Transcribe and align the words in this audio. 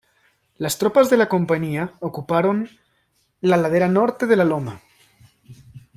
Las 0.57 0.79
tropas 0.79 1.11
de 1.11 1.17
la 1.17 1.29
Compañía 1.29 1.93
ocuparon 1.99 2.67
la 3.39 3.55
ladera 3.55 3.87
norte 3.87 4.25
de 4.25 4.35
la 4.35 4.45
loma. 4.45 4.81